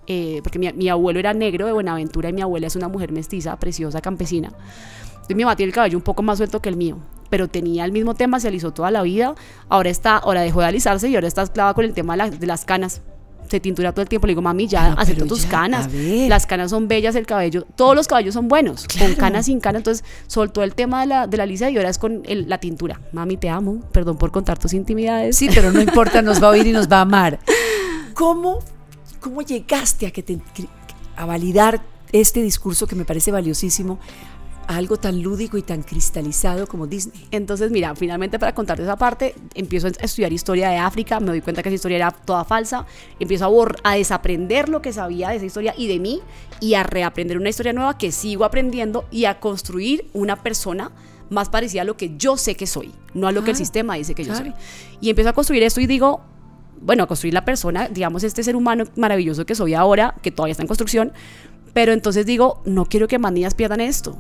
[0.08, 3.12] Eh, porque mi, mi abuelo era negro de Buenaventura y mi abuela es una mujer
[3.12, 4.50] mestiza, preciosa, campesina.
[4.50, 6.98] Entonces mi mamá tiene el cabello un poco más suelto que el mío.
[7.30, 9.36] Pero tenía el mismo tema, se alisó toda la vida.
[9.70, 12.30] Ahora está, ahora dejó de alisarse y ahora está esclava con el tema de, la-
[12.30, 13.02] de las canas.
[13.50, 14.28] Se tintura todo el tiempo.
[14.28, 15.90] Le digo, mami, ya, acepta pero tus ya, canas.
[15.94, 17.66] Las canas son bellas, el cabello.
[17.76, 18.86] Todos los cabellos son buenos.
[19.00, 19.80] Con canas, sin canas.
[19.82, 22.60] Entonces soltó el tema de la, de la lisa y ahora es con el- la
[22.60, 23.00] tintura.
[23.14, 23.80] Mami, te amo.
[23.94, 25.38] Perdón por contar tus intimidades.
[25.38, 27.40] Sí, pero no importa, nos va a oír y nos va a amar.
[28.14, 28.60] ¿Cómo,
[29.22, 30.40] cómo llegaste a, que te-
[31.16, 31.82] a validar
[32.12, 34.00] este discurso que me parece valiosísimo
[34.68, 37.26] a algo tan lúdico y tan cristalizado como Disney?
[37.32, 41.42] Entonces, mira, finalmente para contarte esa parte, empiezo a estudiar historia de África, me doy
[41.42, 42.86] cuenta que esa historia era toda falsa,
[43.20, 43.46] empiezo
[43.84, 46.22] a, a desaprender lo que sabía de esa historia y de mí
[46.60, 50.92] y a reaprender una historia nueva que sigo aprendiendo y a construir una persona
[51.30, 53.66] más parecida a lo que yo sé que soy, no a lo que el Claro,
[53.66, 54.52] sistema dice que yo claro.
[54.52, 54.54] soy.
[55.00, 56.22] Y empiezo a construir esto y digo,
[56.82, 60.52] bueno, a construir la persona, digamos, este ser humano maravilloso que soy ahora, que todavía
[60.52, 61.13] está en construcción,
[61.74, 64.17] pero entonces digo, no quiero que más niñas pierdan esto.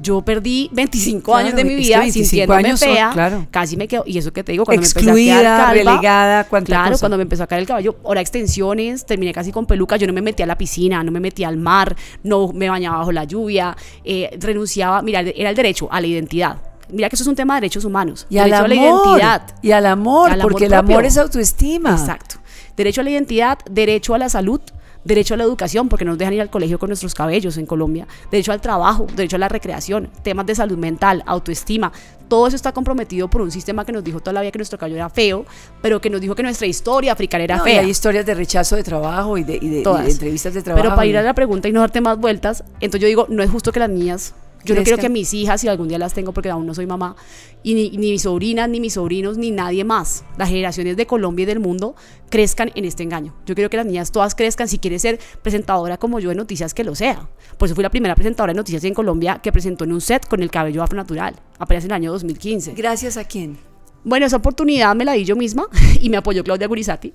[0.00, 3.46] Yo perdí 25 Claro, años de mi vida 25 sintiéndome años son- fea, claro.
[3.52, 5.72] casi me quedo, y eso que te digo, cuando me Excluida, empecé a quedar calva,
[5.92, 7.00] relegada, claro, cosa.
[7.02, 10.12] cuando me empezó a caer el cabello, ahora extensiones, terminé casi con peluca, yo no
[10.12, 11.94] me metía a la piscina, no me metía al mar,
[12.24, 16.56] no me bañaba bajo la lluvia, eh, renunciaba, mira, era el derecho a la identidad,
[16.92, 18.26] Mira que eso es un tema de derechos humanos.
[18.30, 18.66] Y al derecho amor.
[18.66, 18.74] a la
[19.16, 19.42] identidad.
[19.62, 21.90] Y al amor, Y al amor porque el amor es autoestima.
[21.92, 22.36] Exacto.
[22.76, 24.60] Derecho a la identidad, derecho a la salud,
[25.04, 27.66] derecho a la educación, porque no nos dejan ir al colegio con nuestros cabellos en
[27.66, 31.90] Colombia, derecho al trabajo, derecho a la recreación, temas de salud mental, autoestima.
[32.28, 34.78] Todo eso está comprometido por un sistema que nos dijo toda la vida que nuestro
[34.78, 35.44] cabello era feo,
[35.82, 37.80] pero que nos dijo que nuestra historia africana era No, y fea.
[37.80, 40.82] hay historias de rechazo de trabajo y de, y de- y entrevistas de trabajo.
[40.84, 43.26] Pero para ir a y- la pregunta y no darte más vueltas, entonces yo digo,
[43.28, 45.00] no es justo que las niñas, yo no quiero Crezcan.
[45.00, 47.16] que mis hijas, si algún día las tengo porque aún no soy mamá,
[47.62, 51.42] y ni, ni mis sobrinas, ni mis sobrinos, ni nadie más, las generaciones de Colombia
[51.44, 51.94] y del mundo,
[52.30, 53.34] crezcan en este engaño.
[53.46, 56.74] Yo quiero que las niñas todas crezcan, si quieres ser presentadora como yo de noticias,
[56.74, 57.28] que lo sea.
[57.58, 60.26] Por eso fui la primera presentadora de noticias en Colombia que presentó en un set
[60.26, 62.72] con el cabello afro natural, apenas en el año 2015.
[62.72, 63.58] Gracias a quién.
[64.04, 65.66] Bueno, esa oportunidad me la di yo misma
[66.00, 67.12] y me apoyó Claudia Gurizati,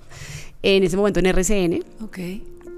[0.62, 1.84] en ese momento en RCN.
[2.02, 2.18] Ok.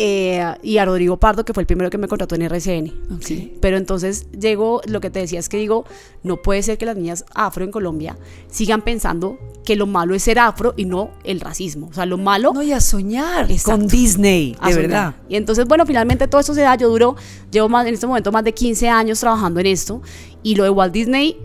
[0.03, 3.21] Eh, y a Rodrigo Pardo, que fue el primero que me contrató en RCN.
[3.21, 3.53] Sí.
[3.61, 5.85] Pero entonces llego, lo que te decía es que digo,
[6.23, 8.17] no puede ser que las niñas afro en Colombia
[8.51, 11.89] sigan pensando que lo malo es ser afro y no el racismo.
[11.91, 13.79] O sea, lo malo No, y a soñar Exacto.
[13.79, 15.17] con Disney, de verdad.
[15.29, 16.77] Y entonces, bueno, finalmente todo esto se da.
[16.77, 17.17] Yo duro,
[17.51, 20.01] llevo más, en este momento más de 15 años trabajando en esto.
[20.43, 21.37] Y lo de Walt Disney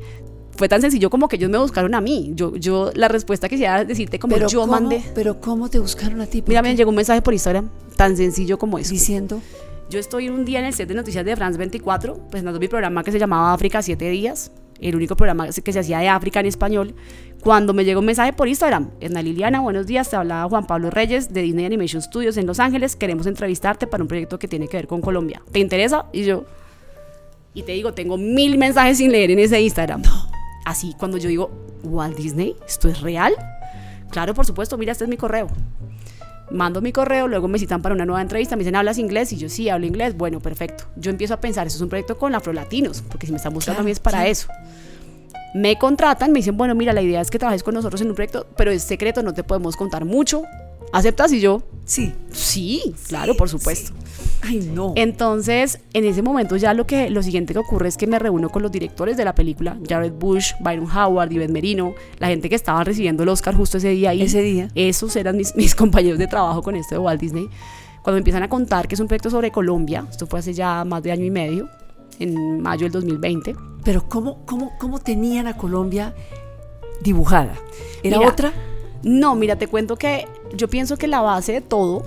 [0.56, 2.32] fue tan sencillo como que ellos me buscaron a mí.
[2.36, 5.04] Yo, yo la respuesta quisiera decirte como Pero yo ¿cómo, mandé.
[5.14, 6.42] Pero ¿cómo te buscaron a ti?
[6.42, 8.92] ¿Por Mira, me llegó un mensaje por Instagram tan sencillo como eso.
[8.92, 9.42] Diciendo,
[9.90, 13.04] Yo estoy un día en el set de noticias de France 24, presentando mi programa
[13.04, 16.48] que se llamaba África 7 días, el único programa que se hacía de África en
[16.48, 16.96] español,
[17.42, 18.92] cuando me llegó un mensaje por Instagram.
[19.00, 22.60] Edna Liliana, buenos días, te hablaba Juan Pablo Reyes de Disney Animation Studios en Los
[22.60, 25.42] Ángeles, queremos entrevistarte para un proyecto que tiene que ver con Colombia.
[25.52, 26.08] ¿Te interesa?
[26.12, 26.46] Y yo,
[27.54, 30.02] y te digo, tengo mil mensajes sin leer en ese Instagram.
[30.66, 31.52] Así, cuando yo digo,
[31.84, 33.34] Walt Disney, ¿esto es real?
[34.10, 35.48] Claro, por supuesto, mira, este es mi correo
[36.52, 39.32] mando mi correo, luego me citan para una nueva entrevista, me dicen, ¿hablas inglés?
[39.34, 40.16] Y yo, sí, hablo inglés.
[40.16, 40.86] Bueno, perfecto.
[40.96, 43.78] Yo empiezo a pensar, eso es un proyecto con afrolatinos, porque si me están buscando
[43.78, 44.48] Claro, a mí es para eso.
[45.54, 48.16] Me contratan, me dicen, bueno, mira, la idea es que trabajes con nosotros en un
[48.16, 50.44] proyecto, pero es secreto, no te podemos contar mucho.
[50.92, 51.32] ¿Aceptas?
[51.34, 52.14] Y yo, sí.
[52.32, 53.94] sí, claro, por supuesto.
[54.42, 54.94] Ay, no.
[54.96, 58.50] Entonces, en ese momento ya lo que lo siguiente que ocurre es que me reúno
[58.50, 62.56] con los directores de la película, Jared Bush, Byron Howard, Yvette Merino, la gente que
[62.56, 64.22] estaba recibiendo el Oscar justo ese día ahí.
[64.22, 64.70] Ese día.
[64.76, 67.50] Esos eran mis, mis compañeros de trabajo con esto de Walt Disney.
[68.04, 70.86] Cuando me empiezan a contar que es un proyecto sobre Colombia, esto fue hace ya
[70.86, 71.68] más de año y medio,
[72.20, 73.56] en mayo del 2020.
[73.84, 76.14] Pero ¿cómo, cómo, cómo tenían a Colombia
[77.02, 77.56] dibujada?
[78.04, 78.54] ¿Era Mira, otra?
[79.06, 82.04] No, mira, te cuento que yo pienso que la base de todo,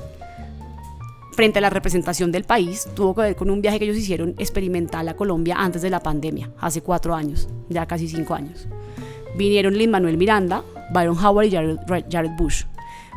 [1.32, 4.34] frente a la representación del país, tuvo que ver con un viaje que ellos hicieron
[4.38, 8.66] experimental a Colombia antes de la pandemia, hace cuatro años, ya casi cinco años.
[9.36, 12.64] Vinieron Lin Manuel Miranda, Byron Howard y Jared, Bush.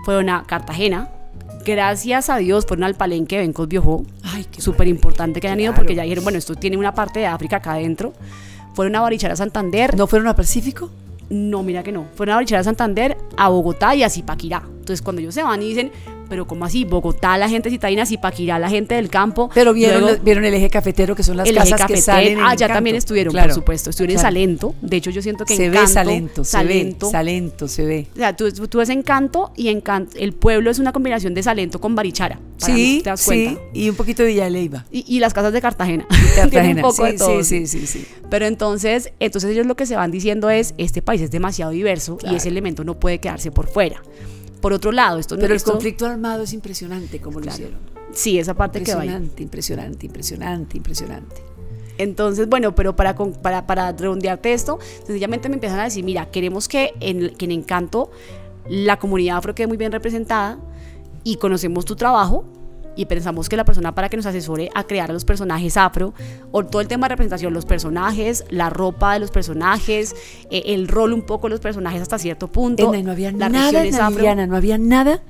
[0.05, 1.09] Fueron a Cartagena.
[1.65, 4.03] Gracias a Dios fueron al palenque de Bencos Biojó.
[4.23, 5.81] Ay, qué Súper importante que hayan ido Claro.
[5.81, 8.13] porque ya dijeron, bueno, esto tiene una parte de África acá adentro.
[8.75, 9.97] Fueron a Barichara Santander.
[9.97, 10.89] ¿No fueron a Pacífico?
[11.31, 12.07] No, mira que no.
[12.13, 14.63] Fueron a Barichara Santander, a Bogotá y a Zipaquirá.
[14.65, 15.89] Entonces, cuando ellos se van y dicen,
[16.31, 16.85] pero ¿cómo así?
[16.85, 19.49] Bogotá, la gente citadina, Zipaquirá, la gente del campo.
[19.53, 22.33] Pero vieron, Luego, vieron el eje cafetero, que son las el eje casas que salen
[22.33, 22.73] en Ah, ya Encanto.
[22.75, 23.89] también estuvieron, Claro, por supuesto.
[23.89, 24.29] Estuvieron claro.
[24.29, 24.75] en Salento.
[24.81, 27.09] De hecho, yo siento que Se ve Encanto, Salento, se ve, Salento.
[27.11, 28.07] Salento, se ve.
[28.13, 30.17] O sea, tú, tú ves Encanto y Encanto.
[30.17, 32.39] El pueblo es una combinación de Salento con Barichara.
[32.61, 34.85] para mí, Sí, ¿Te das sí, y un poquito de Villa de Leyva.
[34.89, 36.07] Y, y las casas de Cartagena.
[36.37, 37.43] Cartagena, un poco sí, de todo.
[37.43, 38.07] sí, sí, sí, sí.
[38.29, 42.15] Pero entonces, entonces ellos lo que se van diciendo es, este país es demasiado diverso
[42.15, 42.33] Claro.
[42.33, 44.01] y ese elemento no puede quedarse por fuera.
[44.61, 47.79] Por otro lado, esto no Pero el esto- conflicto armado es impresionante como lo hicieron.
[48.13, 49.03] Sí, esa parte que va.
[49.05, 51.43] Impresionante, impresionante, impresionante, impresionante.
[51.97, 56.67] Entonces, bueno, pero para, para, para redondearte esto, sencillamente me empiezan a decir, mira, queremos
[56.67, 58.11] que en, que en Encanto
[58.69, 60.57] la comunidad afro quede muy bien representada
[61.23, 62.45] y conocemos tu trabajo
[62.95, 66.13] y pensamos que la persona para que nos asesore a crear a los personajes afro,
[66.51, 70.15] o todo el tema de representación, los personajes, la ropa de los personajes,
[70.49, 73.69] eh, el rol un poco de los personajes hasta cierto punto, no había las nada,
[73.79, 74.45] afro.
[74.47, 75.23] No había nada,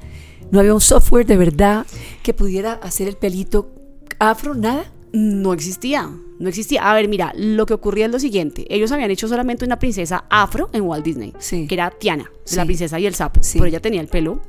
[0.51, 1.85] no había un software de verdad
[2.23, 3.71] que pudiera hacer el pelito
[4.19, 4.85] afro, nada.
[5.13, 6.89] No existía, no existía.
[6.89, 8.65] A ver, mira, lo que ocurría es lo siguiente.
[8.73, 11.67] Ellos habían hecho solamente una princesa afro en Walt Disney, Sí.
[11.67, 12.55] que era Tiana, Sí.
[12.55, 13.43] la princesa y el sapo.
[13.43, 13.57] Sí.
[13.59, 14.39] Pero ella tenía el pelo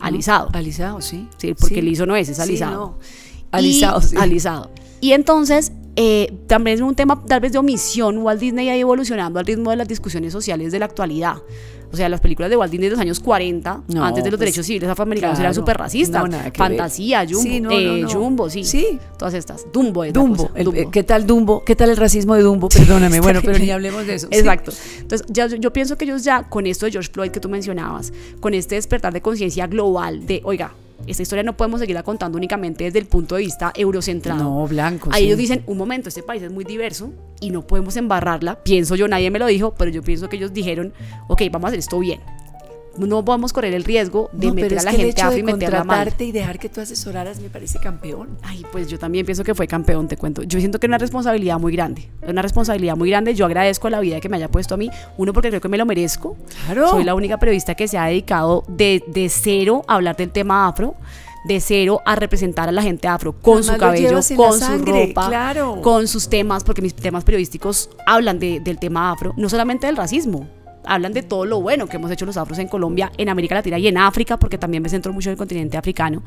[0.00, 0.48] alisado.
[0.52, 1.28] Alisado, sí.
[1.38, 1.82] Sí, porque Sí.
[1.82, 2.76] liso no es, es Sí, alisado.
[2.76, 2.98] no.
[3.00, 4.16] Y- Alisado, sí.
[4.20, 4.70] Alisado.
[5.00, 8.18] Y entonces, eh, también es un tema tal vez de omisión.
[8.18, 11.36] Walt Disney ha ido evolucionando al ritmo de las discusiones sociales de la actualidad.
[11.92, 14.36] O sea, las películas de Walt Disney de los años 40, No, antes de los
[14.38, 15.44] pues, derechos civiles afroamericanos, claro.
[15.46, 16.28] eran súper racistas.
[16.28, 17.28] No, Fantasía, ver.
[17.32, 18.04] Jumbo, Sí, no, eh.
[18.12, 18.64] Jumbo, sí.
[18.64, 18.98] Sí.
[19.16, 19.66] Todas estas.
[19.72, 20.80] Dumbo es Dumbo, el- Dumbo.
[20.80, 21.64] eh, ¿qué tal Dumbo?
[21.64, 22.68] ¿Qué tal el racismo de Dumbo?
[22.76, 24.28] Perdóname, bueno, pero ni hablemos de eso.
[24.30, 24.38] Sí.
[24.38, 24.72] Exacto.
[25.00, 28.12] Entonces, ya, yo pienso que ellos ya, con esto de George Floyd que tú mencionabas,
[28.40, 30.74] con este despertar de conciencia global de, oiga,
[31.06, 34.42] Esta historia no podemos seguirla contando únicamente desde el punto de vista eurocentrado.
[34.42, 35.10] No, blanco.
[35.12, 35.26] Ahí sí.
[35.26, 38.62] ellos dicen, un momento, este país es muy diverso y no podemos embarrarla.
[38.62, 40.92] Pienso yo, nadie me lo dijo, pero yo pienso que ellos dijeron,
[41.28, 42.20] ok, vamos a hacer esto bien.
[42.98, 45.84] No vamos a correr el riesgo de No, meter a la gente de y meterla
[45.84, 46.12] mal.
[46.18, 48.38] y dejar que tú asesoraras me parece campeón.
[48.42, 50.42] Ay, pues yo también pienso que fue campeón, te cuento.
[50.42, 52.08] Yo siento que es una responsabilidad muy grande.
[52.22, 53.34] Es una responsabilidad muy grande.
[53.34, 54.90] Yo agradezco la vida que me haya puesto a mí.
[55.16, 56.36] Uno, porque creo que me lo merezco.
[56.66, 56.88] Claro.
[56.90, 60.66] Soy la única periodista que se ha dedicado de, de cero a hablar del tema
[60.68, 60.94] afro.
[61.46, 64.58] De cero a representar a la gente afro con Además su lo cabello, con su
[64.58, 65.80] sangre, ropa, claro.
[65.80, 69.96] con sus temas, porque mis temas periodísticos hablan de- del tema afro, no solamente del
[69.96, 70.48] racismo,
[70.86, 73.78] hablan de todo lo bueno que hemos hecho los afros en Colombia, en América Latina
[73.78, 76.22] y en África, porque también me centro mucho en el continente africano.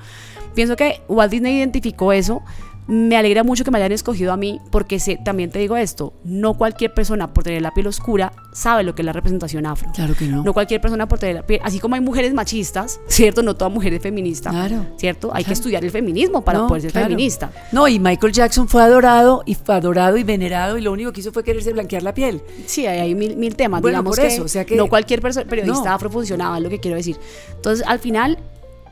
[0.53, 2.43] Pienso que Walt Disney identificó eso.
[2.91, 6.11] Me alegra mucho que me hayan escogido a mí, porque sé, también te digo esto,
[6.23, 9.91] no cualquier persona por tener la piel oscura sabe lo que es la representación afro.
[9.93, 10.43] Claro que no.
[10.43, 13.43] No cualquier persona por tener la piel, así como hay mujeres machistas, ¿cierto?
[13.43, 14.87] No toda mujer es feminista, Claro.
[14.97, 15.29] ¿cierto?
[15.31, 17.05] Hay que estudiar el feminismo para No, poder ser claro.
[17.09, 17.51] feminista.
[17.71, 21.19] No, y Michael Jackson fue adorado y fue adorado y venerado y lo único que
[21.19, 22.41] hizo fue quererse blanquear la piel.
[22.65, 23.81] Sí, hay, hay mil, mil temas.
[23.83, 25.95] Bueno, Digamos por que, eso, o sea que- no cualquier periodista No.
[25.95, 27.17] afro funcionaba, es lo que quiero decir.
[27.55, 28.39] Entonces, al final,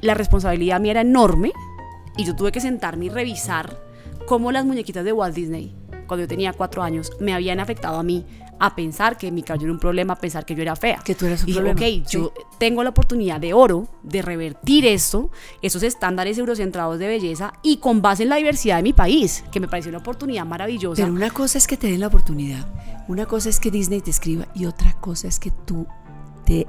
[0.01, 1.51] la responsabilidad mía era enorme
[2.15, 3.86] y yo tuve que sentarme y revisar
[4.27, 5.73] cómo las muñequitas de Walt Disney,
[6.05, 8.25] cuando yo tenía cuatro años, me habían afectado a mí
[8.59, 10.99] a pensar que mi cabello era un problema, a pensar que yo era fea.
[11.03, 14.21] Que tú eras un y dije, problema, ok, yo tengo la oportunidad de oro de
[14.21, 18.93] revertir esto, esos estándares eurocentrados de belleza y con base en la diversidad de mi
[18.93, 21.03] país, que me pareció una oportunidad maravillosa.
[21.03, 22.67] Pero una cosa es que te den la oportunidad,
[23.07, 25.87] una cosa es que Disney te escriba y otra cosa es que tú
[26.45, 26.67] te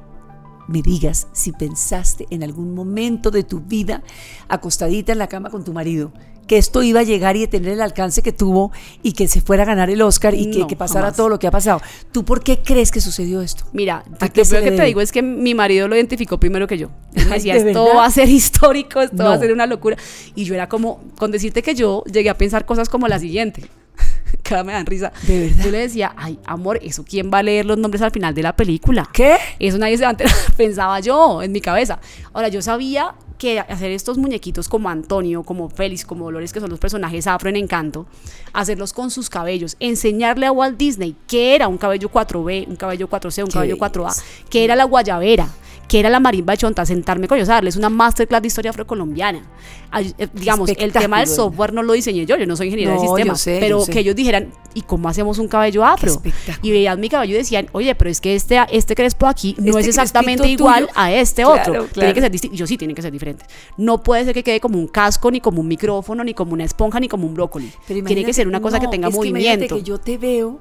[0.69, 4.03] me digas si pensaste en algún momento de tu vida
[4.49, 6.13] acostadita en la cama con tu marido
[6.49, 8.73] que esto iba a llegar y tener el alcance que tuvo
[9.05, 11.17] y que se fuera a ganar el Oscar y que, No, que pasara jamás.
[11.17, 11.81] todo lo que ha pasado.
[12.11, 13.65] ¿Tú por qué crees que sucedió esto?
[13.73, 14.85] Mira, ¿A lo que le te debe?
[14.87, 16.89] digo es que mi marido lo identificó primero que yo.
[17.15, 17.99] Él me decía, ¿de esto verdad?
[17.99, 19.41] va a ser histórico, esto va a No.
[19.41, 19.97] ser una locura.
[20.35, 23.63] Y yo era como, con decirte que yo llegué a pensar cosas como la siguiente.
[24.43, 25.13] Cada me dan risa.
[25.27, 25.65] ¿De verdad?
[25.65, 28.43] Yo le decía, ay, amor, ¿eso quién va a leer los nombres al final de
[28.43, 29.09] la película?
[29.13, 29.37] ¿Qué?
[29.59, 31.99] Eso nadie se va a enterar, pensaba yo en mi cabeza.
[32.33, 36.71] Ahora, yo sabía que hacer estos muñequitos como Antonio, como Félix, como Dolores, que son
[36.71, 38.07] los personajes afro en Encanto,
[38.53, 43.09] hacerlos con sus cabellos, enseñarle a Walt Disney qué era un cabello 4B, un cabello
[43.09, 43.93] 4C, un cabello belleza.
[43.93, 45.49] 4A, qué era la guayabera,
[45.89, 48.71] qué era la marimba de chonta, sentarme con ellos a darles una masterclass de historia
[48.71, 49.43] afrocolombiana.
[49.91, 52.95] Ay, eh, Digamos, el tema del software no lo diseñé yo, yo no soy ingeniera
[52.95, 56.21] No, de sistemas, sé, pero que ellos dijeran, ¿y cómo hacemos un cabello afro?
[56.61, 59.71] Y veían mi cabello y decían, oye, pero es que este, este crespo aquí no
[59.71, 60.93] Este es exactamente igual tuyo.
[60.95, 61.73] a este Claro, otro.
[61.73, 61.89] claro.
[61.95, 62.57] Tiene que ser distinto.
[62.57, 63.47] Yo sí, tiene que ser diferente.
[63.79, 66.65] No puede ser que quede como un casco, ni como un micrófono, ni como una
[66.65, 67.73] esponja, ni como un brócoli.
[67.87, 69.77] Pero tiene que ser una cosa que tenga es que movimiento.
[69.77, 70.61] que yo te veo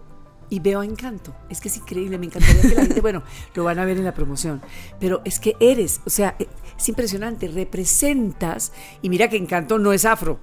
[0.49, 1.33] y veo encanto.
[1.49, 3.23] Es que es increíble, me encantaría que la gente, bueno,
[3.55, 4.61] lo van a ver en la promoción,
[4.99, 9.93] pero es que eres, o sea, eh, es impresionante, representas, y mira que encanto no
[9.93, 10.39] es afro,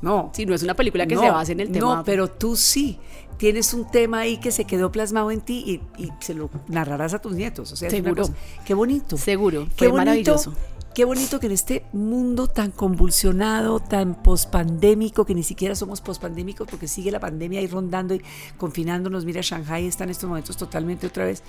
[0.00, 0.30] no.
[0.34, 1.96] Sí, no es una película que no, se base en el tema.
[1.96, 2.98] No, pero tú sí.
[3.38, 7.12] Tienes un tema ahí que se quedó plasmado en ti y, y se lo narrarás
[7.14, 7.72] a tus nietos.
[7.72, 8.22] O sea, Seguro.
[8.22, 8.34] cosa-
[8.64, 9.16] Qué bonito.
[9.16, 10.54] Seguro, Qué fue bonito, maravilloso.
[10.94, 16.68] Qué bonito que en este mundo tan convulsionado, tan pospandémico, que ni siquiera somos pospandémicos
[16.68, 18.22] porque sigue la pandemia ahí rondando y
[18.58, 19.24] confinándonos.
[19.24, 21.42] Mira, Shanghai está en estos momentos totalmente otra vez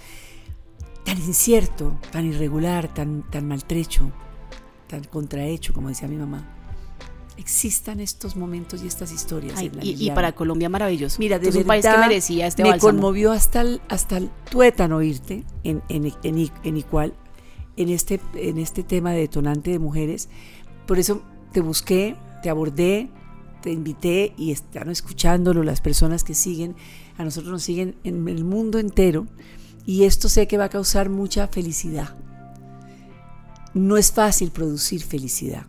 [1.03, 4.09] tan incierto, tan irregular, tan, tan maltrecho,
[4.87, 6.47] tan contrahecho, como decía mi mamá.
[7.35, 9.57] Existan estos momentos y estas historias.
[9.57, 11.17] Ay, en la y, y para Colombia maravilloso.
[11.19, 12.93] Mira, de es un país que merecía este me bálsamo.
[12.93, 16.77] conmovió hasta el, hasta el tuétano oírte en, en, en, en
[17.77, 20.29] en este, en este tema de detonante de mujeres.
[20.87, 23.09] Por eso te busqué, te abordé,
[23.61, 26.75] te invité y están escuchándolo las personas que siguen.
[27.17, 29.27] A nosotros nos siguen en el mundo entero
[29.85, 32.15] y esto sé que va a causar mucha felicidad.
[33.73, 35.65] No es fácil producir felicidad.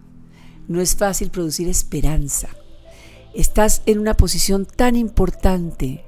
[0.68, 2.48] No es fácil producir esperanza.
[3.34, 6.04] Estás en una posición tan importante,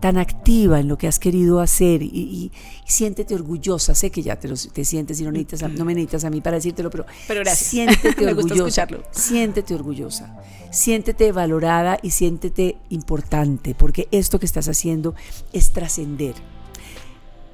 [0.00, 2.52] tan activa en lo que has querido hacer y, y-
[2.84, 3.94] y siéntete orgullosa.
[3.94, 4.54] Sé que ya te,
[4.84, 7.68] sientes y no, necesitas a- no me necesitas a mí para decírtelo, pero, Pero gracias.
[7.70, 8.82] siéntete Me gusta orgullosa.
[8.82, 9.02] escucharlo.
[9.10, 10.36] Siéntete orgullosa.
[10.70, 15.14] Siéntete valorada y siéntete importante, porque esto que estás haciendo
[15.52, 16.34] es trascender.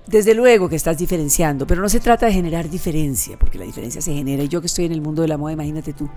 [0.07, 4.03] Desde luego que estás diferenciando, pero no se trata de generar diferencia, porque la diferencia
[4.03, 4.43] se genera.
[4.43, 6.09] Y yo que estoy en el mundo de la moda, imagínate tú.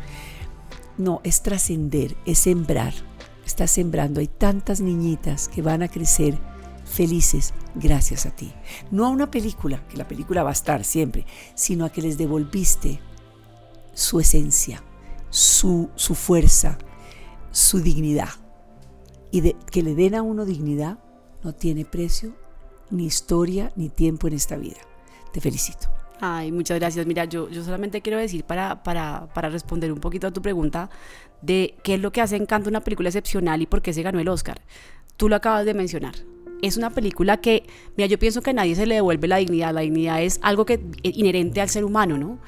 [0.97, 2.93] No, es trascender, es sembrar.
[3.45, 4.19] Estás sembrando.
[4.19, 6.37] Hay tantas niñitas que van a crecer
[6.85, 8.53] felices gracias a ti.
[8.91, 12.17] No a una película, que la película va a estar siempre, sino a que les
[12.17, 12.99] devolviste
[13.93, 14.83] su esencia,
[15.29, 16.77] su, su fuerza,
[17.51, 18.29] su dignidad.
[19.31, 20.99] Y que le den a uno dignidad
[21.43, 22.33] no tiene precio,
[22.89, 24.79] ni historia, ni tiempo en esta vida.
[25.33, 25.89] Te felicito.
[26.21, 27.05] Ay, muchas gracias.
[27.05, 30.89] Mira, yo, yo solamente quiero decir para, para, para responder un poquito a tu pregunta
[31.41, 34.19] de qué es lo que hace Encanto una película excepcional y por qué se ganó
[34.19, 34.61] el Oscar.
[35.17, 36.15] Tú lo acabas de mencionar.
[36.61, 37.63] Es una película que,
[37.97, 39.73] mira, yo pienso que a nadie se le devuelve la dignidad.
[39.73, 42.39] La dignidad es algo que es inherente al ser humano, ¿no?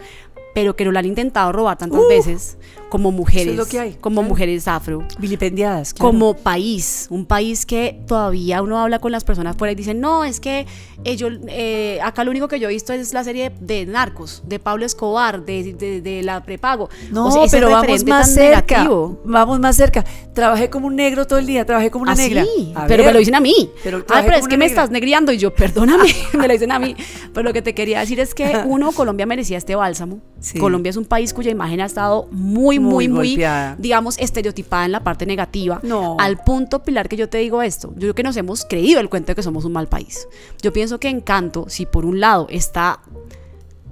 [0.57, 2.57] Pero que no la han intentado robar tantas Uh, veces
[2.89, 4.29] como mujeres, lo que hay, como claro.
[4.29, 5.93] mujeres afro Vilipendiadas.
[5.93, 6.09] claro.
[6.09, 10.23] como país, un país que todavía uno habla con las personas fuera y dicen, no,
[10.23, 10.65] es que
[11.03, 14.57] ellos, eh, acá lo único que yo he visto es la serie de Narcos, de
[14.57, 16.89] Pablo Escobar, de, de- de la prepago.
[17.11, 18.77] No, O sea, pero vamos más cerca.
[18.77, 19.21] negativo.
[19.25, 20.03] Vamos más cerca.
[20.33, 22.43] Trabajé como un negro todo el día, trabajé como una Ah, negra.
[22.45, 23.69] sí, pero ver, me lo dicen a mí.
[23.83, 26.71] Pero Ay, trabajé pero es que me estás negriando y yo, perdóname, me lo dicen
[26.71, 26.95] a mí.
[27.31, 30.19] Pero lo que te quería decir es que uno, Colombia merecía este bálsamo.
[30.47, 30.59] Sí.
[30.59, 33.45] Colombia es un país cuya imagen ha estado muy, muy, Muy muy,
[33.77, 35.81] digamos, estereotipada en la parte negativa.
[35.83, 36.15] No.
[36.19, 37.89] Al punto, Pilar, que yo te digo esto.
[37.95, 40.25] Yo creo que nos hemos creído el cuento de que somos un mal país.
[40.61, 43.01] Yo pienso que Encanto, si por un lado está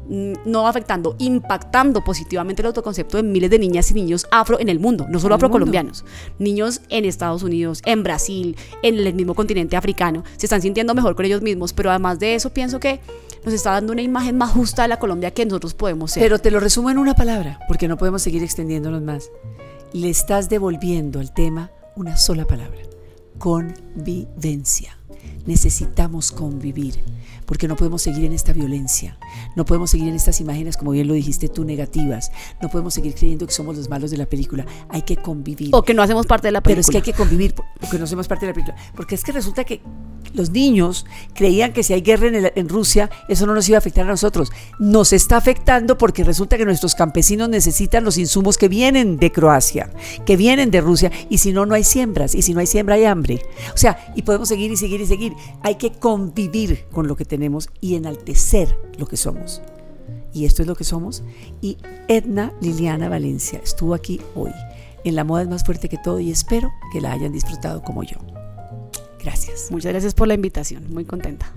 [0.07, 4.79] no afectando, impactando positivamente el autoconcepto de miles de niñas y niños afro en el
[4.79, 6.05] mundo, no solo afrocolombianos,
[6.39, 11.15] niños en Estados Unidos, en Brasil, en el mismo continente africano, se están sintiendo mejor
[11.15, 12.99] con ellos mismos, pero además de eso pienso que
[13.43, 16.23] nos está dando una imagen más justa de la Colombia que nosotros podemos ser.
[16.23, 19.29] Pero te lo resumo en una palabra, porque no podemos seguir extendiéndonos más.
[19.93, 22.81] Le estás devolviendo al tema una sola palabra.
[23.37, 24.97] Convivencia.
[25.45, 26.95] Necesitamos convivir,
[27.45, 29.17] porque no podemos seguir en esta violencia,
[29.55, 33.13] no podemos seguir en estas imágenes, como bien lo dijiste tú, negativas, no podemos seguir
[33.13, 35.69] creyendo que somos los malos de la película, hay que convivir.
[35.73, 36.97] o que no hacemos parte de la Pero película.
[36.99, 38.75] es que hay que convivir porque no somos parte de la película.
[38.95, 39.81] Porque es que resulta que
[40.33, 43.77] los niños creían que si hay guerra en, el- en Rusia, eso no nos iba
[43.77, 44.51] a afectar a nosotros.
[44.79, 49.91] Nos está afectando porque resulta que nuestros campesinos necesitan los insumos que vienen de Croacia,
[50.25, 52.95] que vienen de Rusia, y si no, no hay siembras, y si no hay siembra,
[52.95, 53.41] hay hambre.
[53.73, 55.05] O sea, y podemos seguir y seguir y
[55.62, 59.62] hay que convivir con lo que tenemos y enaltecer lo que somos.
[60.34, 61.23] Y esto es lo que somos.
[61.62, 64.51] Y Edna Liliana Valencia estuvo aquí hoy.
[65.04, 68.04] En la moda es más fuerte que todo y espero que la hayan disfrutado como
[68.04, 68.17] yo.
[69.23, 69.71] Gracias.
[69.71, 70.91] Muchas gracias por la invitación.
[70.91, 71.51] Muy contenta.